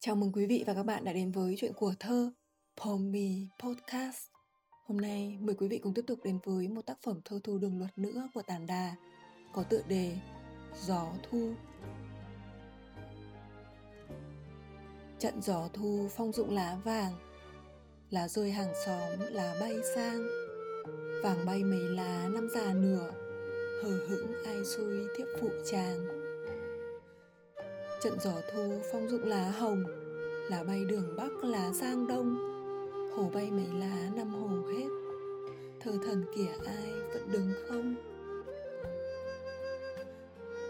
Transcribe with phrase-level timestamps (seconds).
[0.00, 2.30] Chào mừng quý vị và các bạn đã đến với chuyện của thơ
[2.76, 4.16] Pomi Podcast.
[4.86, 7.58] Hôm nay mời quý vị cùng tiếp tục đến với một tác phẩm thơ thu
[7.58, 8.94] đường luật nữa của Tản Đà
[9.52, 10.16] có tựa đề
[10.86, 11.52] Gió Thu.
[15.18, 17.12] Trận gió thu phong dụng lá vàng
[18.10, 20.26] Lá rơi hàng xóm, lá bay sang
[21.22, 23.10] Vàng bay mấy lá năm già nửa
[23.82, 26.27] Hờ hững ai xui thiếp phụ chàng
[28.02, 29.84] Trận gió thu phong dụng lá hồng
[30.50, 32.36] Lá bay đường Bắc lá sang Đông.
[33.16, 34.88] Hồ bay mấy lá năm hồ hết.
[35.80, 37.94] Thơ thần kìa ai vẫn đứng không?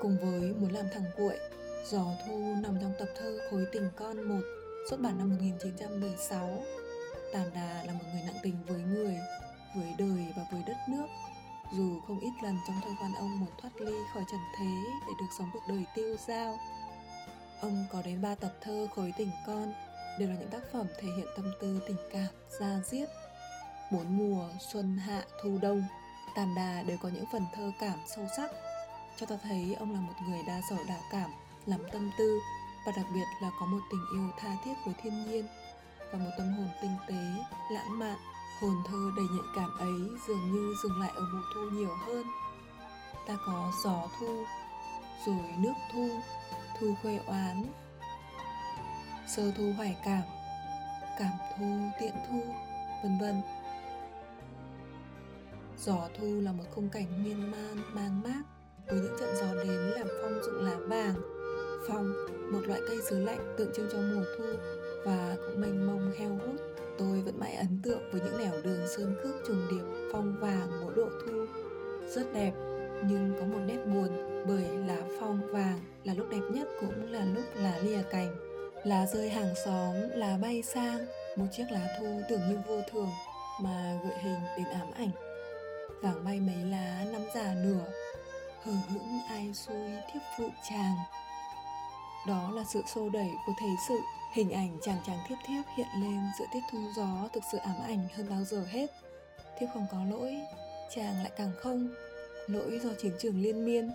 [0.00, 1.38] Cùng với muốn làm thằng cuội
[1.86, 4.42] Gió thu nằm trong tập thơ Khối tình con một
[4.90, 6.62] xuất bản năm 1976
[7.32, 9.16] Tàn Đà là một người nặng tình với người,
[9.76, 11.06] với đời và với đất nước.
[11.76, 15.12] Dù không ít lần trong thơ văn ông muốn thoát ly khỏi trần thế để
[15.20, 16.58] được sống cuộc đời tiêu dao
[17.60, 19.72] Ông có đến ba tập thơ khối tình con
[20.18, 22.28] đều là những tác phẩm thể hiện tâm tư tình cảm
[22.60, 23.08] ra diết.
[23.92, 25.82] Bốn mùa, xuân, hạ, thu, đông,
[26.34, 28.50] tàn đà đều có những phần thơ cảm sâu sắc.
[29.16, 31.30] Cho ta thấy ông là một người đa sở đa cảm,
[31.66, 32.40] lắm tâm tư
[32.86, 35.46] và đặc biệt là có một tình yêu tha thiết với thiên nhiên
[36.12, 38.16] và một tâm hồn tinh tế, lãng mạn.
[38.60, 42.26] Hồn thơ đầy nhạy cảm ấy dường như dừng lại ở mùa thu nhiều hơn.
[43.26, 44.44] Ta có gió thu,
[45.26, 46.08] rồi nước thu,
[46.80, 47.64] thu khuê oán.
[49.26, 50.22] Sơ thu hoài cảm
[51.18, 51.66] cảm thu
[52.00, 52.40] tiện thu,
[53.02, 53.34] vân vân.
[55.78, 58.42] Gió thu là một khung cảnh miên man, mang mát
[58.86, 61.14] với những trận gió đến làm phong rụng lá vàng,
[61.88, 62.12] phong
[62.52, 64.44] một loại cây xứ lạnh tượng trưng cho mùa thu
[65.04, 66.60] và cũng mênh mông heo hút.
[66.98, 70.80] Tôi vẫn mãi ấn tượng với những nẻo đường sơn cước trùng điệp phong vàng
[70.80, 71.46] mỗi độ thu,
[72.08, 72.67] rất đẹp.
[76.38, 78.36] Đẹp nhất cũng là lúc lá lìa cành,
[78.84, 81.06] lá rơi hàng xóm, lá bay sang.
[81.36, 83.10] Một chiếc lá thu tưởng như vô thường
[83.60, 85.10] mà gợi hình đến ám ảnh.
[86.02, 87.84] Vàng bay mấy lá, năm già nửa,
[88.62, 90.96] hờ hững ai xuôi thiếp phụ chàng.
[92.26, 93.98] Đó là sự xô đẩy của thế sự.
[94.34, 97.76] Hình ảnh chàng chàng thiếp thiếp hiện lên giữa tiết thu gió thực sự ám
[97.86, 98.86] ảnh hơn bao giờ hết.
[99.58, 100.36] Thiếp không có lỗi,
[100.94, 101.88] chàng lại càng không.
[102.46, 103.90] Lỗi do chiến trường liên miên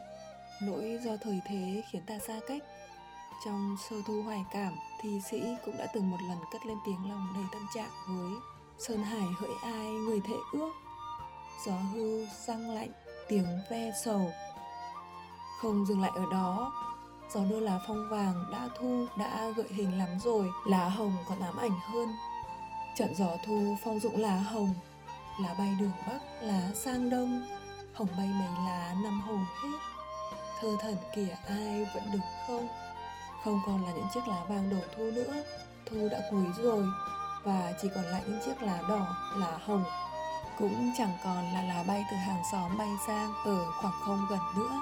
[0.61, 2.63] nỗi do thời thế khiến ta xa cách.
[3.45, 7.09] Trong sơ thu hoài cảm thi sĩ cũng đã từng một lần cất lên tiếng
[7.09, 8.31] lòng đầy tâm trạng với
[8.79, 10.71] sơn hải hỡi ai người thể ước.
[11.65, 12.91] Gió hưu răng lạnh,
[13.29, 14.31] tiếng ve sầu.
[15.61, 16.73] Không dừng lại ở đó,
[17.33, 21.39] gió đưa lá phong vàng đã thu, đã gợi hình lắm rồi, lá hồng còn
[21.39, 22.09] ám ảnh hơn.
[22.95, 24.73] Trận gió thu phong dụng lá hồng,
[25.39, 27.45] lá bay đường bắc, lá sang đông.
[27.93, 29.77] Hồng bay mấy lá năm hồng hết
[30.63, 32.67] thơ thần kìa, ai vẫn đứng không?
[33.43, 35.43] Không còn là những chiếc lá vàng đổ thu nữa.
[35.85, 36.85] Thu đã cuối rồi,
[37.43, 39.83] và chỉ còn lại những chiếc lá đỏ, lá hồng.
[40.59, 44.39] Cũng chẳng còn là lá bay từ hàng xóm bay sang ở khoảng không gần
[44.57, 44.79] nữa.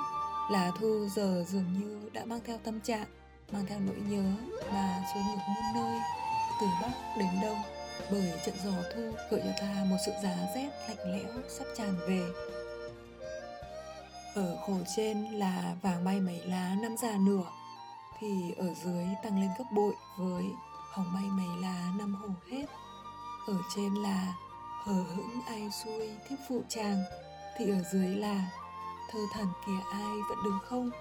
[0.52, 3.06] Lá thu giờ dường như đã mang theo tâm trạng,
[3.52, 4.24] mang theo nỗi nhớ
[4.72, 6.00] mà xuôi ngược muôn nơi,
[6.62, 7.62] từ bắc đến đông.
[8.12, 11.96] Bởi trận gió thu gợi cho ta một sự giá rét lạnh lẽo sắp tràn
[12.08, 12.22] về
[14.36, 17.44] ở khổ trên là vàng bay mấy lá năm già nửa,
[18.20, 20.46] thì ở dưới tăng lên gấp bội với
[20.92, 22.66] hồng bay mấy lá năm hồ hết.
[23.48, 24.34] Ở trên là
[24.84, 27.04] hờ hững ai xuôi thiếp phụ chàng,
[27.58, 28.52] thì ở dưới là
[29.12, 30.92] thơ thần kìa ai vẫn đứng không.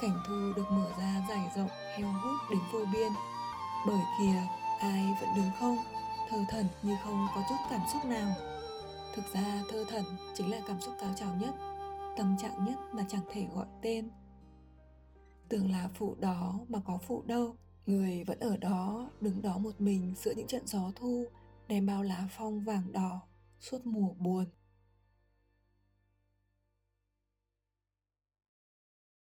[0.00, 3.12] Cảnh thu được mở ra dài rộng heo hút đến vô biên,
[3.86, 4.42] bởi kìa
[4.80, 5.78] ai vẫn đứng không,
[6.30, 8.34] thơ thần như không có chút cảm xúc nào.
[9.14, 11.54] Thực ra thơ thần chính là cảm xúc cao trào nhất
[12.16, 14.10] tâm trạng nhất mà chẳng thể gọi tên.
[15.48, 17.56] Tưởng là phụ đó mà có phụ đâu,
[17.86, 21.24] người vẫn ở đó, đứng đó một mình giữa những trận gió thu,
[21.68, 23.20] đem bao lá phong vàng đỏ
[23.60, 24.44] suốt mùa buồn.